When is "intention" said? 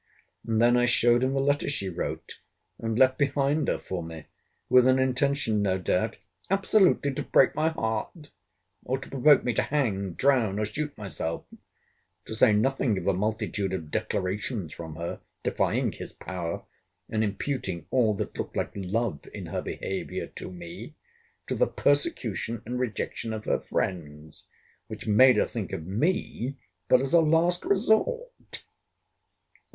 4.97-5.61